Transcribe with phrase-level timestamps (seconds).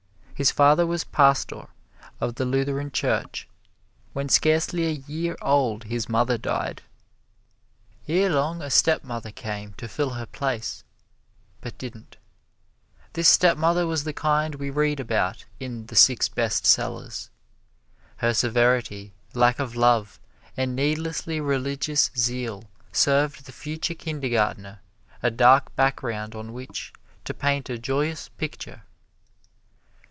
[0.41, 1.67] His father was pastor
[2.19, 3.47] of the Lutheran Church.
[4.13, 6.81] When scarcely a year old his mother died.
[8.07, 10.83] Erelong a stepmother came to fill her place
[11.61, 12.17] but didn't.
[13.13, 17.29] This stepmother was the kind we read about in the "Six Best Sellers."
[18.15, 20.19] Her severity, lack of love,
[20.57, 24.79] and needlessly religious zeal served the future Kindergartner
[25.21, 26.91] a dark background on which
[27.25, 28.81] to paint a joyous picture.